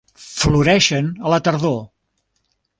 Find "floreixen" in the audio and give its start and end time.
0.29-1.11